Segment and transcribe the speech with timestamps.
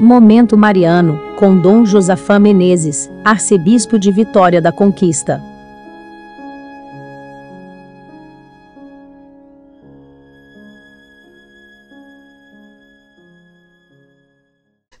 [0.00, 5.42] Momento Mariano, com Dom Josafá Menezes, arcebispo de Vitória da Conquista.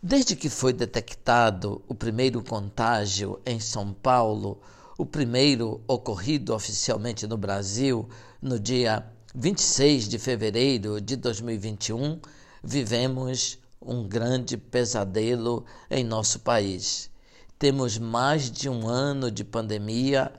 [0.02, 4.60] Desde que foi detectado o primeiro contágio em São Paulo,
[4.98, 8.08] o primeiro ocorrido oficialmente no Brasil
[8.42, 12.18] no dia 26 de fevereiro de 2021,
[12.64, 17.10] vivemos um grande pesadelo em nosso país.
[17.58, 20.32] Temos mais de um ano de pandemia,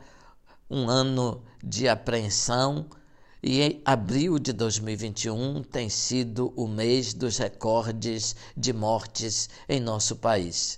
[0.69, 2.85] um ano de apreensão,
[3.41, 10.77] e abril de 2021 tem sido o mês dos recordes de mortes em nosso país.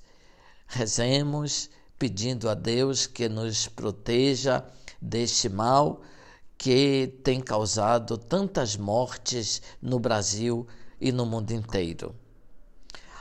[0.67, 4.63] Rezemos pedindo a Deus que nos proteja
[5.01, 6.01] deste mal
[6.55, 10.67] que tem causado tantas mortes no Brasil
[10.99, 12.15] e no mundo inteiro.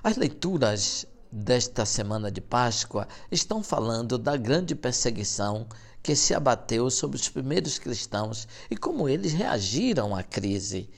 [0.02, 5.66] As leituras desta semana de Páscoa estão falando da grande perseguição
[6.02, 10.88] que se abateu sobre os primeiros cristãos e como eles reagiram à crise.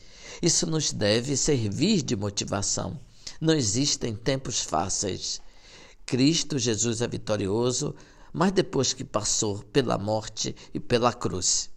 [0.41, 2.97] Isso nos deve servir de motivação.
[3.41, 5.41] Não existem tempos fáceis.
[6.07, 7.97] Cristo Jesus é vitorioso,
[8.33, 11.72] mas depois que passou pela morte e pela cruz.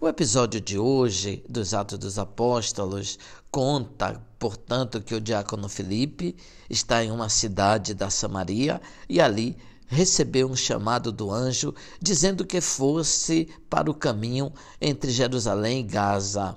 [0.00, 3.18] O episódio de hoje dos Atos dos Apóstolos
[3.50, 6.36] conta, portanto, que o diácono Felipe
[6.70, 12.60] está em uma cidade da Samaria e ali recebeu um chamado do anjo dizendo que
[12.60, 16.56] fosse para o caminho entre Jerusalém e Gaza.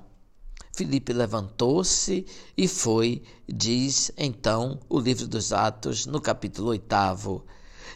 [0.75, 2.23] Filipe levantou-se
[2.55, 7.43] e foi, diz então o livro dos Atos, no capítulo 8.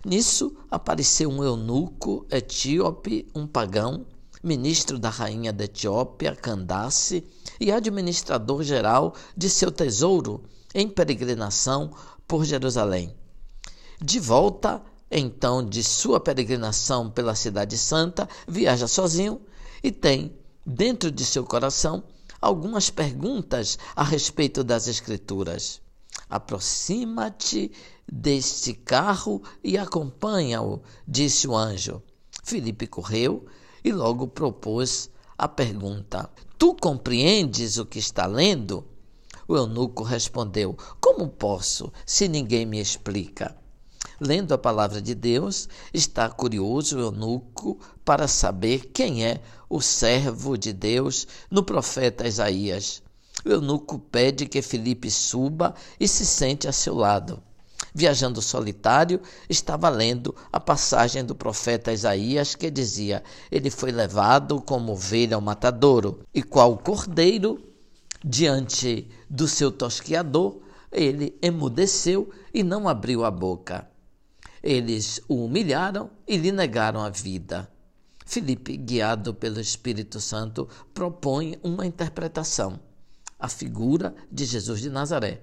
[0.03, 4.05] Nisso apareceu um eunuco etíope, um pagão,
[4.43, 7.23] ministro da rainha da Etiópia, Candace,
[7.59, 11.91] e administrador geral de seu tesouro, em peregrinação
[12.27, 13.15] por Jerusalém.
[14.01, 14.81] De volta,
[15.11, 19.41] então, de sua peregrinação pela Cidade Santa, viaja sozinho
[19.83, 20.35] e tem,
[20.65, 22.03] dentro de seu coração,
[22.41, 25.81] algumas perguntas a respeito das Escrituras.
[26.29, 27.71] Aproxima-te
[28.11, 32.01] deste carro e acompanha-o, disse o anjo.
[32.43, 33.45] Filipe correu
[33.83, 38.85] e logo propôs a pergunta: Tu compreendes o que está lendo?
[39.47, 43.55] O eunuco respondeu: Como posso, se ninguém me explica?
[44.19, 50.55] Lendo a palavra de Deus, está curioso o eunuco para saber quem é o servo
[50.55, 53.01] de Deus no profeta Isaías.
[53.43, 57.41] O eunuco pede que Felipe suba e se sente a seu lado.
[57.93, 63.21] Viajando solitário, estava lendo a passagem do profeta Isaías que dizia:
[63.51, 67.61] Ele foi levado como ovelha ao matadouro, e qual cordeiro,
[68.23, 73.87] diante do seu tosquiador, ele emudeceu e não abriu a boca.
[74.63, 77.69] Eles o humilharam e lhe negaram a vida.
[78.25, 82.79] Filipe, guiado pelo Espírito Santo, propõe uma interpretação,
[83.39, 85.41] a figura de Jesus de Nazaré.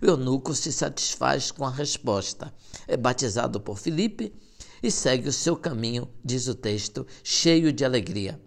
[0.00, 2.54] O eunuco se satisfaz com a resposta.
[2.86, 4.32] É batizado por Filipe
[4.80, 8.40] e segue o seu caminho, diz o texto, cheio de alegria.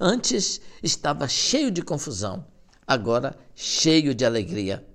[0.00, 2.46] Antes estava cheio de confusão,
[2.86, 4.86] agora cheio de alegria.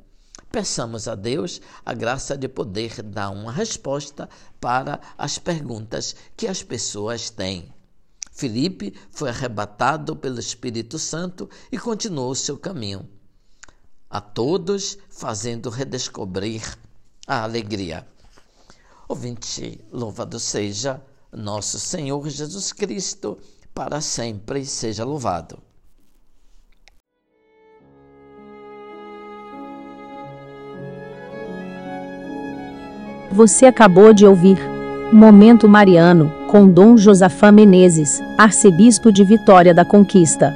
[0.51, 4.27] Peçamos a Deus a graça de poder dar uma resposta
[4.59, 7.71] para as perguntas que as pessoas têm.
[8.31, 13.07] Filipe foi arrebatado pelo Espírito Santo e continuou seu caminho
[14.11, 16.61] a todos, fazendo redescobrir
[17.25, 18.05] a alegria.
[19.07, 21.01] Ouvinte, louvado seja
[21.31, 23.37] nosso Senhor Jesus Cristo,
[23.73, 25.57] para sempre seja louvado.
[33.31, 34.59] Você acabou de ouvir
[35.13, 40.53] Momento Mariano, com Dom Josafá Menezes, arcebispo de Vitória da Conquista.